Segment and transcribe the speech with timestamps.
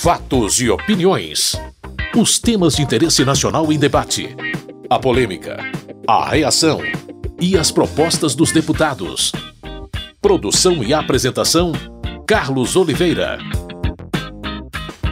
[0.00, 1.60] Fatos e opiniões.
[2.16, 4.28] Os temas de interesse nacional em debate.
[4.88, 5.58] A polêmica.
[6.06, 6.80] A reação.
[7.40, 9.32] E as propostas dos deputados.
[10.20, 11.72] Produção e apresentação:
[12.28, 13.38] Carlos Oliveira.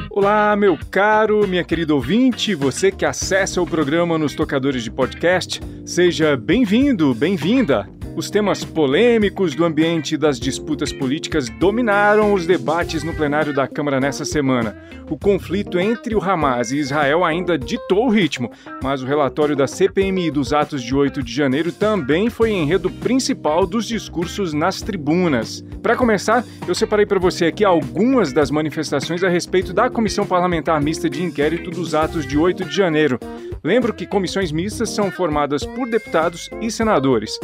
[0.08, 5.60] Olá, meu caro, minha querida ouvinte, você que acessa o programa nos tocadores de podcast,
[5.84, 7.95] seja bem-vindo, bem-vinda.
[8.16, 14.00] Os temas polêmicos do ambiente das disputas políticas dominaram os debates no plenário da Câmara
[14.00, 14.74] nessa semana.
[15.10, 18.50] O conflito entre o Hamas e Israel ainda ditou o ritmo,
[18.82, 23.66] mas o relatório da CPMI dos atos de 8 de janeiro também foi enredo principal
[23.66, 25.62] dos discursos nas tribunas.
[25.82, 30.80] Para começar, eu separei para você aqui algumas das manifestações a respeito da Comissão Parlamentar
[30.80, 33.20] Mista de Inquérito dos atos de 8 de janeiro.
[33.62, 37.38] Lembro que comissões mistas são formadas por deputados e senadores.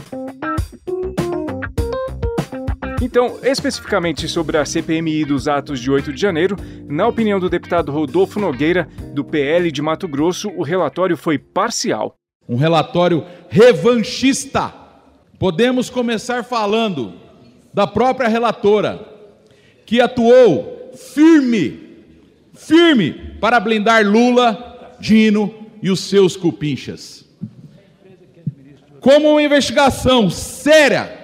[3.13, 6.57] Então, especificamente sobre a CPMI dos atos de 8 de janeiro,
[6.89, 12.17] na opinião do deputado Rodolfo Nogueira, do PL de Mato Grosso, o relatório foi parcial.
[12.49, 14.73] Um relatório revanchista.
[15.39, 17.13] Podemos começar falando
[17.75, 19.07] da própria relatora,
[19.85, 21.81] que atuou firme,
[22.55, 27.27] firme para blindar Lula, Dino e os seus cupinchas.
[29.01, 31.22] Como uma investigação séria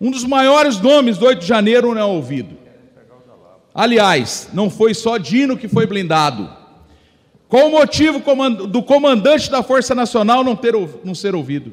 [0.00, 2.56] um dos maiores nomes do 8 de janeiro não é ouvido.
[3.74, 6.48] Aliás, não foi só Dino que foi blindado.
[7.48, 8.22] Qual o motivo
[8.66, 10.74] do comandante da Força Nacional não, ter,
[11.04, 11.72] não ser ouvido?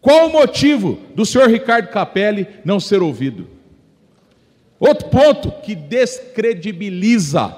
[0.00, 3.48] Qual o motivo do senhor Ricardo Capelli não ser ouvido?
[4.78, 7.54] Outro ponto que descredibiliza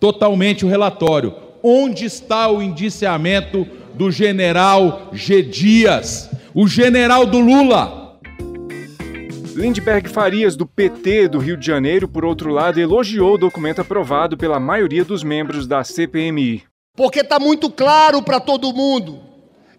[0.00, 5.42] totalmente o relatório: onde está o indiciamento do general G.
[5.42, 8.03] Dias, o general do Lula?
[9.54, 14.36] Lindbergh Farias, do PT do Rio de Janeiro, por outro lado, elogiou o documento aprovado
[14.36, 16.64] pela maioria dos membros da CPMI.
[16.96, 19.20] Porque está muito claro para todo mundo,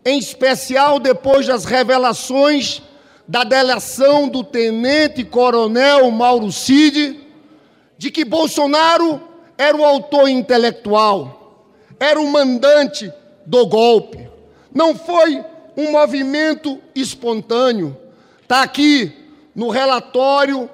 [0.06, 2.82] em especial depois das revelações
[3.28, 7.20] da delação do tenente-coronel Mauro Cid,
[7.98, 9.22] de que Bolsonaro
[9.58, 11.70] era o autor intelectual,
[12.00, 13.12] era o mandante
[13.46, 14.30] do golpe.
[14.74, 15.44] Não foi
[15.76, 17.98] um movimento espontâneo.
[18.42, 19.25] Está aqui
[19.56, 20.70] no relatório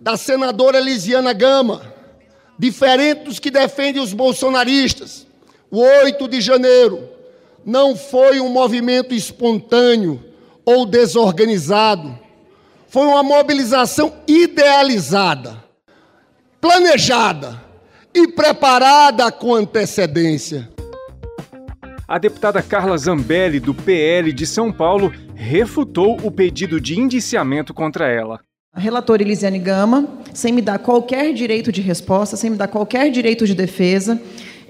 [0.00, 1.82] da senadora Elisiana Gama,
[2.58, 5.26] diferente dos que defendem os bolsonaristas.
[5.70, 7.08] O 8 de janeiro
[7.64, 10.24] não foi um movimento espontâneo
[10.64, 12.18] ou desorganizado.
[12.88, 15.62] Foi uma mobilização idealizada,
[16.58, 17.62] planejada
[18.14, 20.70] e preparada com antecedência.
[22.06, 28.08] A deputada Carla Zambelli, do PL de São Paulo, refutou o pedido de indiciamento contra
[28.08, 28.40] ela.
[28.74, 33.10] A relatora Elisiane Gama, sem me dar qualquer direito de resposta, sem me dar qualquer
[33.10, 34.20] direito de defesa,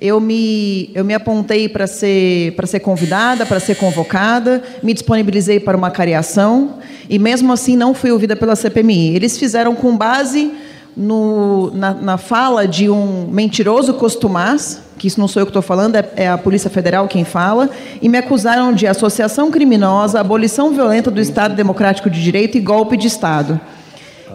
[0.00, 5.76] eu me, eu me apontei para ser, ser convidada, para ser convocada, me disponibilizei para
[5.76, 9.16] uma cariação e, mesmo assim, não fui ouvida pela CPMI.
[9.16, 10.52] Eles fizeram com base
[10.98, 15.62] no, na, na, fala de um mentiroso costumaz, que isso não sou eu que estou
[15.62, 17.70] falando, é, é, a Polícia Federal quem fala,
[18.02, 22.96] e me acusaram de associação criminosa, abolição violenta do Estado Democrático de Direito e golpe
[22.96, 23.60] de Estado.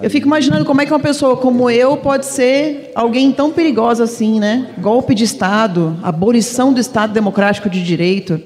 [0.01, 4.05] Eu fico imaginando como é que uma pessoa como eu pode ser alguém tão perigosa
[4.05, 4.69] assim, né?
[4.79, 8.41] Golpe de Estado, abolição do Estado Democrático de Direito.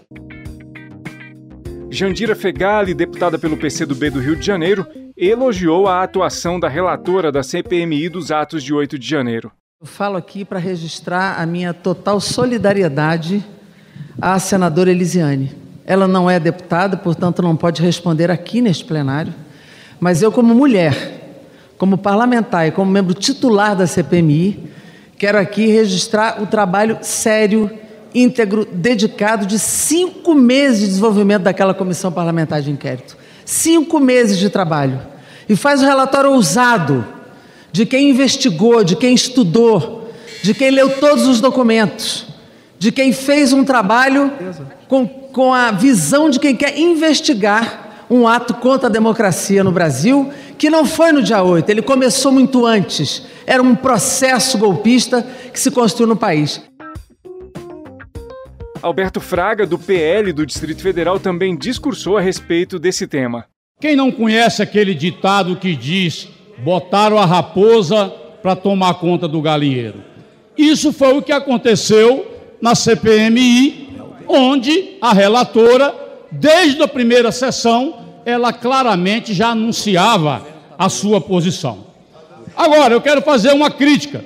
[1.90, 4.86] Jandira Fegali, deputada pelo PCdoB do Rio de Janeiro,
[5.18, 9.52] elogiou a atuação da relatora da CPMI dos atos de 8 de janeiro.
[9.82, 13.44] Eu falo aqui para registrar a minha total solidariedade
[14.22, 15.56] à senadora Elisiane.
[15.86, 19.34] Ela não é deputada, portanto não pode responder aqui neste plenário,
[20.00, 21.42] mas eu como mulher,
[21.80, 24.70] como parlamentar e como membro titular da CPMI,
[25.18, 27.72] quero aqui registrar o trabalho sério,
[28.14, 34.50] íntegro, dedicado de cinco meses de desenvolvimento daquela comissão parlamentar de inquérito cinco meses de
[34.50, 35.00] trabalho
[35.48, 37.08] e faz um relatório ousado
[37.72, 40.12] de quem investigou, de quem estudou,
[40.44, 42.26] de quem leu todos os documentos,
[42.78, 44.34] de quem fez um trabalho
[44.90, 50.30] com, com a visão de quem quer investigar um ato contra a democracia no Brasil,
[50.58, 53.24] que não foi no dia 8, ele começou muito antes.
[53.46, 56.62] Era um processo golpista que se construiu no país.
[58.82, 63.46] Alberto Fraga, do PL do Distrito Federal, também discursou a respeito desse tema.
[63.80, 66.28] Quem não conhece aquele ditado que diz:
[66.60, 68.08] botaram a raposa
[68.42, 70.04] para tomar conta do galinheiro?
[70.58, 72.26] Isso foi o que aconteceu
[72.62, 73.96] na CPMI,
[74.28, 75.94] onde a relatora,
[76.32, 80.46] desde a primeira sessão, ela claramente já anunciava
[80.78, 81.86] a sua posição.
[82.56, 84.24] Agora, eu quero fazer uma crítica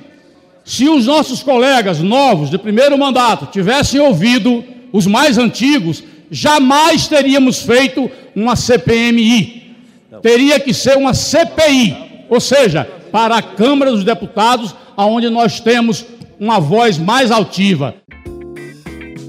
[0.63, 4.63] Se os nossos colegas novos de primeiro mandato tivessem ouvido
[4.93, 9.75] os mais antigos, jamais teríamos feito uma CPMI.
[10.21, 16.05] Teria que ser uma CPI, ou seja, para a Câmara dos Deputados, onde nós temos
[16.39, 17.95] uma voz mais altiva.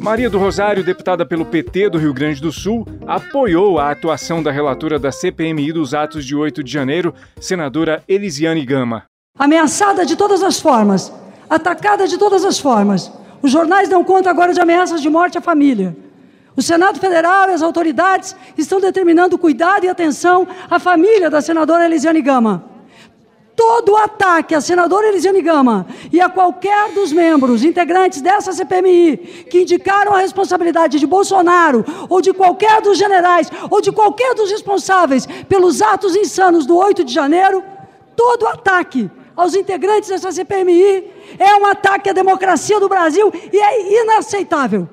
[0.01, 4.51] Maria do Rosário, deputada pelo PT do Rio Grande do Sul, apoiou a atuação da
[4.51, 9.05] relatora da CPMI dos atos de 8 de janeiro, senadora Elisiane Gama.
[9.39, 11.13] Ameaçada de todas as formas,
[11.55, 13.13] atacada de todas as formas.
[13.43, 15.97] Os jornais dão conta agora de ameaças de morte à família.
[16.57, 21.85] O Senado Federal e as autoridades estão determinando cuidado e atenção à família da senadora
[21.85, 22.65] Elisiane Gama.
[23.55, 29.61] Todo ataque à senadora Elisiane Gama e a qualquer dos membros integrantes dessa CPMI que
[29.61, 35.27] indicaram a responsabilidade de Bolsonaro ou de qualquer dos generais ou de qualquer dos responsáveis
[35.49, 37.63] pelos atos insanos do 8 de janeiro,
[38.17, 41.05] todo ataque aos integrantes dessa CPMI
[41.39, 44.89] é um ataque à democracia do Brasil e é inaceitável.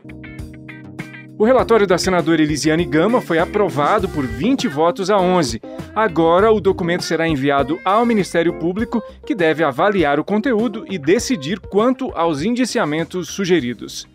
[1.39, 5.62] O relatório da senadora Elisiane Gama foi aprovado por 20 votos a 11.
[5.95, 11.57] Agora, o documento será enviado ao Ministério Público, que deve avaliar o conteúdo e decidir
[11.62, 14.06] quanto aos indiciamentos sugeridos.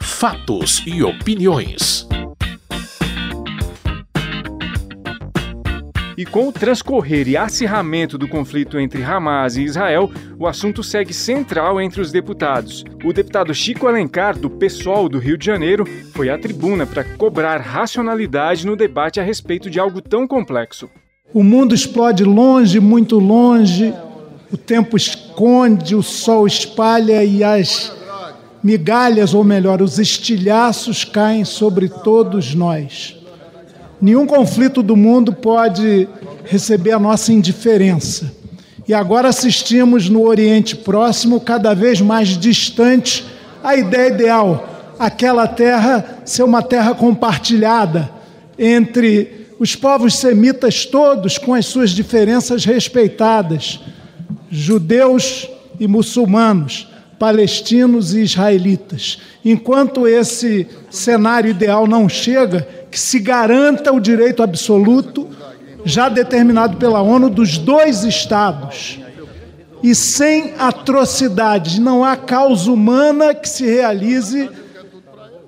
[0.00, 2.09] Fatos e opiniões.
[6.20, 11.14] E com o transcorrer e acirramento do conflito entre Hamas e Israel, o assunto segue
[11.14, 12.84] central entre os deputados.
[13.02, 17.56] O deputado Chico Alencar, do PSOL do Rio de Janeiro, foi à tribuna para cobrar
[17.62, 20.90] racionalidade no debate a respeito de algo tão complexo.
[21.32, 23.94] O mundo explode longe, muito longe,
[24.52, 27.96] o tempo esconde, o sol espalha e as
[28.62, 33.19] migalhas, ou melhor, os estilhaços caem sobre todos nós.
[34.00, 36.08] Nenhum conflito do mundo pode
[36.44, 38.32] receber a nossa indiferença.
[38.88, 43.24] E agora assistimos no Oriente Próximo, cada vez mais distante,
[43.62, 48.10] a ideia ideal, aquela terra ser uma terra compartilhada
[48.58, 53.80] entre os povos semitas todos, com as suas diferenças respeitadas,
[54.50, 55.46] judeus
[55.78, 56.88] e muçulmanos,
[57.18, 59.18] palestinos e israelitas.
[59.44, 65.28] Enquanto esse cenário ideal não chega, que se garanta o direito absoluto,
[65.84, 68.98] já determinado pela ONU, dos dois Estados.
[69.82, 74.50] E sem atrocidades, não há causa humana que se realize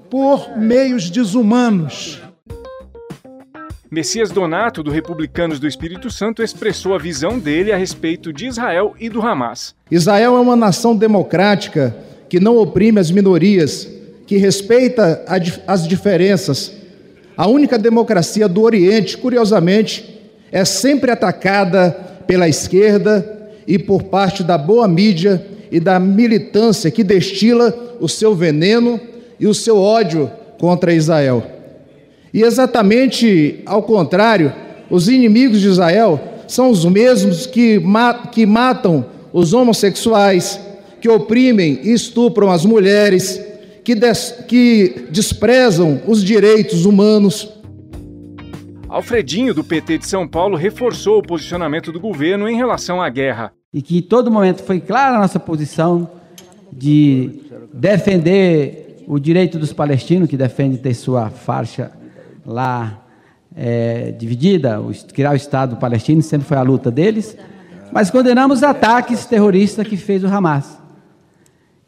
[0.08, 2.20] por meios desumanos.
[3.90, 8.94] Messias Donato, do Republicanos do Espírito Santo, expressou a visão dele a respeito de Israel
[8.98, 9.74] e do Hamas.
[9.90, 11.94] Israel é uma nação democrática
[12.26, 13.86] que não oprime as minorias,
[14.26, 15.22] que respeita
[15.66, 16.72] as diferenças,
[17.42, 20.20] a única democracia do Oriente, curiosamente,
[20.52, 21.90] é sempre atacada
[22.24, 28.32] pela esquerda e por parte da boa mídia e da militância que destila o seu
[28.32, 29.00] veneno
[29.40, 31.42] e o seu ódio contra Israel.
[32.32, 34.52] E exatamente ao contrário,
[34.88, 37.82] os inimigos de Israel são os mesmos que,
[38.30, 40.60] que matam os homossexuais,
[41.00, 43.40] que oprimem e estupram as mulheres,
[43.84, 47.49] que, des que desprezam os direitos humanos.
[48.88, 53.52] Alfredinho, do PT de São Paulo, reforçou o posicionamento do governo em relação à guerra.
[53.73, 56.11] E que em todo momento foi clara a nossa posição
[56.70, 57.40] de
[57.73, 61.90] defender o direito dos palestinos, que defende ter sua faixa
[62.45, 63.02] lá
[63.56, 67.37] é, dividida, o, criar o Estado palestino, sempre foi a luta deles,
[67.92, 70.81] mas condenamos os ataques terroristas que fez o Hamas.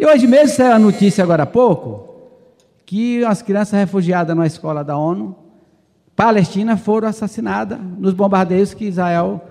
[0.05, 2.15] E hoje mesmo saiu a notícia agora há pouco
[2.85, 5.35] que as crianças refugiadas na escola da ONU,
[6.15, 9.43] Palestina, foram assassinadas nos bombardeios que Israel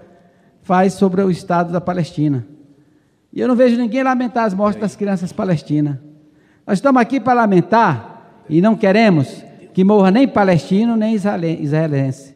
[0.61, 2.45] faz sobre o Estado da Palestina.
[3.33, 5.97] E eu não vejo ninguém lamentar as mortes das crianças palestinas.
[6.67, 9.43] Nós estamos aqui para lamentar e não queremos
[9.73, 12.32] que morra nem palestino nem israelense.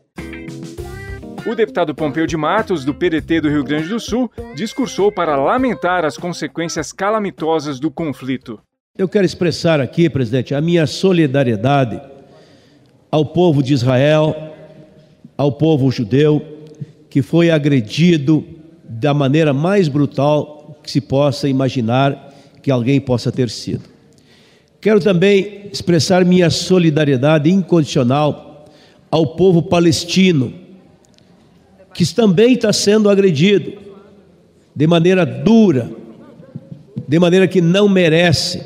[1.48, 6.04] O deputado Pompeu de Matos, do PDT do Rio Grande do Sul, discursou para lamentar
[6.04, 8.60] as consequências calamitosas do conflito.
[8.98, 12.02] Eu quero expressar aqui, presidente, a minha solidariedade
[13.10, 14.36] ao povo de Israel,
[15.38, 16.46] ao povo judeu,
[17.10, 18.46] que foi agredido
[18.84, 23.86] da maneira mais brutal que se possa imaginar que alguém possa ter sido.
[24.82, 28.66] Quero também expressar minha solidariedade incondicional
[29.10, 30.67] ao povo palestino
[31.98, 33.74] que também está sendo agredido
[34.76, 35.90] de maneira dura,
[37.08, 38.62] de maneira que não merece,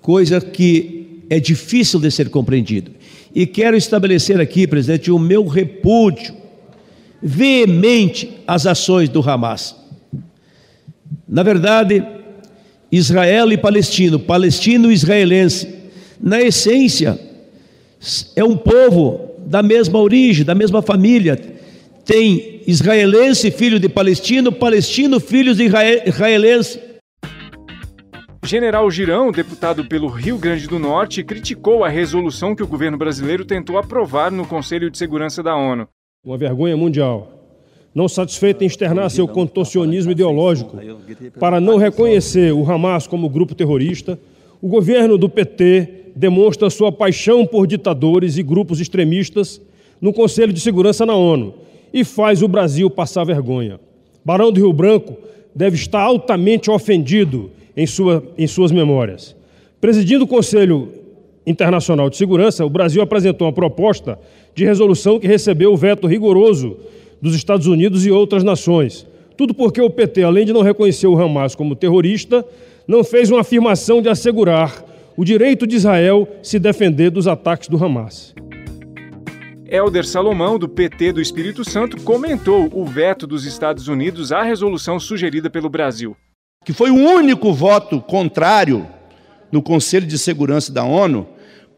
[0.00, 2.90] coisa que é difícil de ser compreendido.
[3.32, 6.34] E quero estabelecer aqui, presidente, o meu repúdio
[7.22, 9.76] veemente às ações do Hamas.
[11.28, 12.04] Na verdade,
[12.90, 15.68] Israel e palestino, palestino e israelense,
[16.20, 17.16] na essência,
[18.34, 21.52] é um povo da mesma origem, da mesma família.
[22.04, 25.70] Tem israelense, filho de palestino, palestino, filhos de
[26.04, 26.80] israelense.
[28.44, 33.44] General Girão, deputado pelo Rio Grande do Norte, criticou a resolução que o governo brasileiro
[33.44, 35.86] tentou aprovar no Conselho de Segurança da ONU.
[36.26, 37.38] Uma vergonha mundial.
[37.94, 40.76] Não satisfeito em externar seu contorcionismo ideológico
[41.38, 44.18] para não reconhecer o Hamas como grupo terrorista,
[44.60, 49.60] o governo do PT demonstra sua paixão por ditadores e grupos extremistas
[50.00, 51.62] no Conselho de Segurança na ONU
[51.92, 53.78] e faz o Brasil passar vergonha.
[54.24, 55.16] Barão do Rio Branco
[55.54, 59.36] deve estar altamente ofendido em, sua, em suas memórias.
[59.80, 60.88] Presidindo o Conselho
[61.46, 64.18] Internacional de Segurança, o Brasil apresentou uma proposta
[64.54, 66.76] de resolução que recebeu o veto rigoroso
[67.20, 69.06] dos Estados Unidos e outras nações.
[69.36, 72.44] Tudo porque o PT, além de não reconhecer o Hamas como terrorista,
[72.86, 74.84] não fez uma afirmação de assegurar
[75.16, 78.34] o direito de Israel se defender dos ataques do Hamas.
[79.72, 85.00] Helder Salomão, do PT do Espírito Santo, comentou o veto dos Estados Unidos à resolução
[85.00, 86.14] sugerida pelo Brasil.
[86.62, 88.86] Que foi o único voto contrário
[89.50, 91.26] no Conselho de Segurança da ONU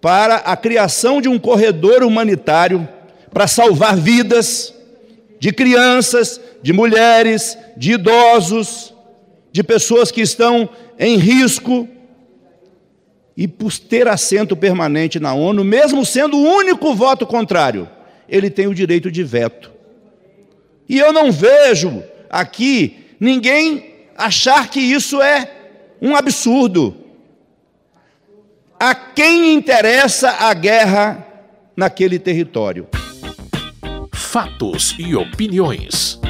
[0.00, 2.88] para a criação de um corredor humanitário
[3.32, 4.74] para salvar vidas
[5.38, 8.92] de crianças, de mulheres, de idosos,
[9.52, 11.88] de pessoas que estão em risco
[13.36, 17.88] e por ter assento permanente na ONU, mesmo sendo o único voto contrário,
[18.28, 19.72] ele tem o direito de veto.
[20.88, 25.50] E eu não vejo aqui ninguém achar que isso é
[26.00, 26.96] um absurdo.
[28.78, 31.26] A quem interessa a guerra
[31.76, 32.86] naquele território?
[34.12, 36.20] Fatos e opiniões.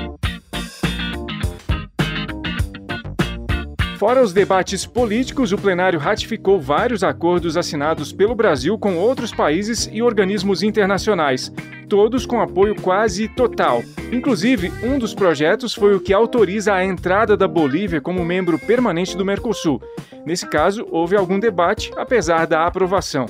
[4.05, 9.89] Fora os debates políticos, o plenário ratificou vários acordos assinados pelo Brasil com outros países
[9.91, 11.51] e organismos internacionais,
[11.89, 13.83] todos com apoio quase total.
[14.13, 19.17] Inclusive, um dos projetos foi o que autoriza a entrada da Bolívia como membro permanente
[19.17, 19.81] do Mercosul.
[20.27, 23.25] Nesse caso, houve algum debate, apesar da aprovação.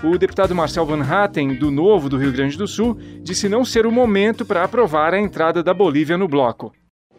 [0.00, 3.84] O deputado Marcel Van Hatten, do Novo do Rio Grande do Sul, disse não ser
[3.84, 6.72] o momento para aprovar a entrada da Bolívia no bloco.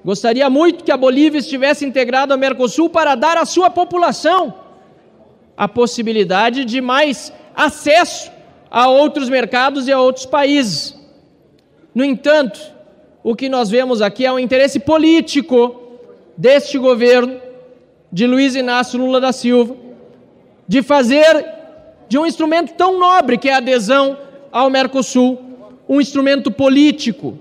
[0.03, 4.53] Gostaria muito que a Bolívia estivesse integrada ao Mercosul para dar à sua população
[5.55, 8.31] a possibilidade de mais acesso
[8.69, 10.97] a outros mercados e a outros países.
[11.93, 12.59] No entanto,
[13.23, 15.79] o que nós vemos aqui é o interesse político
[16.35, 17.39] deste governo,
[18.11, 19.75] de Luiz Inácio Lula da Silva,
[20.67, 21.45] de fazer
[22.09, 24.17] de um instrumento tão nobre que é a adesão
[24.51, 25.39] ao Mercosul,
[25.87, 27.37] um instrumento político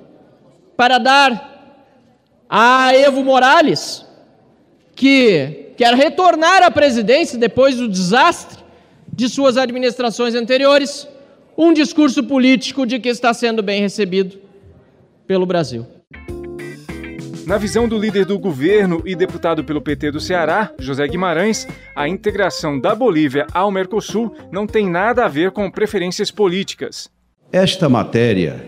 [0.76, 1.49] para dar
[2.50, 4.04] a Evo Morales,
[4.96, 8.58] que quer retornar à presidência depois do desastre
[9.12, 11.06] de suas administrações anteriores,
[11.56, 14.38] um discurso político de que está sendo bem recebido
[15.28, 15.86] pelo Brasil.
[17.46, 22.08] Na visão do líder do governo e deputado pelo PT do Ceará, José Guimarães, a
[22.08, 27.08] integração da Bolívia ao Mercosul não tem nada a ver com preferências políticas.
[27.52, 28.64] Esta matéria,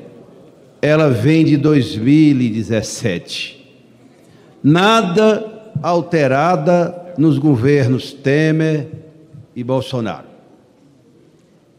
[0.81, 3.62] ela vem de 2017
[4.63, 8.89] nada alterada nos governos Temer
[9.55, 10.27] e Bolsonaro.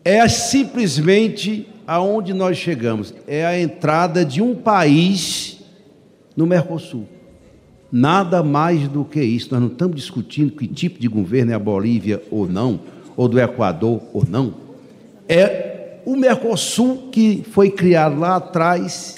[0.04, 5.60] É simplesmente aonde nós chegamos, é a entrada de um país
[6.36, 7.08] no Mercosul.
[7.92, 9.50] Nada mais do que isso.
[9.52, 12.80] Nós não estamos discutindo que tipo de governo é a Bolívia ou não,
[13.16, 14.56] ou do Equador ou não.
[15.28, 19.16] É o Mercosul que foi criado lá atrás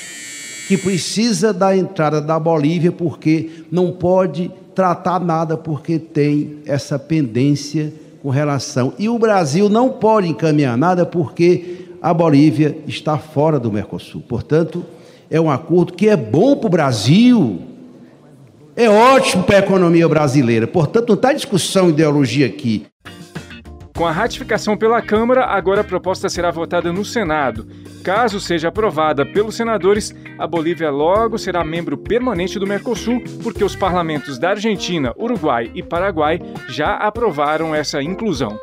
[0.68, 7.94] que precisa da entrada da Bolívia porque não pode tratar nada porque tem essa pendência
[8.22, 8.94] com relação.
[8.98, 14.22] E o Brasil não pode encaminhar nada porque a Bolívia está fora do Mercosul.
[14.28, 14.86] Portanto,
[15.30, 17.62] é um acordo que é bom para o Brasil,
[18.76, 20.68] é ótimo para a economia brasileira.
[20.68, 22.86] Portanto, não está discussão ideologia aqui.
[23.96, 27.66] Com a ratificação pela Câmara, agora a proposta será votada no Senado.
[28.04, 33.74] Caso seja aprovada pelos senadores, a Bolívia logo será membro permanente do Mercosul, porque os
[33.74, 38.60] parlamentos da Argentina, Uruguai e Paraguai já aprovaram essa inclusão.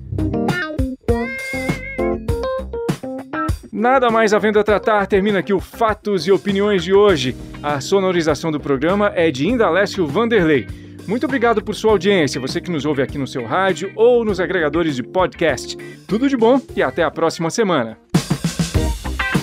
[3.73, 7.35] Nada mais havendo a tratar, termina aqui o Fatos e Opiniões de hoje.
[7.63, 10.88] A sonorização do programa é de Indalécio Vanderlei.
[11.09, 14.39] Muito obrigado por sua audiência, você que nos ouve aqui no seu rádio ou nos
[14.39, 15.75] agregadores de podcast.
[16.07, 17.97] Tudo de bom e até a próxima semana.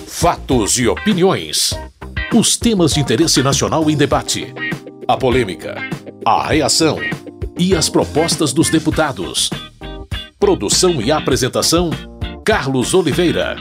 [0.05, 1.73] Fatos e opiniões.
[2.31, 4.53] Os temas de interesse nacional em debate.
[5.07, 5.75] A polêmica,
[6.23, 6.99] a reação
[7.57, 9.49] e as propostas dos deputados.
[10.39, 11.89] Produção e apresentação:
[12.45, 13.55] Carlos Oliveira.